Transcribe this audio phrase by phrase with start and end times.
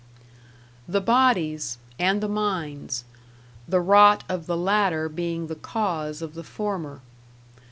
[0.87, 3.03] The bodies and the minds;
[3.67, 7.01] the rot of the latter being the cause of the former.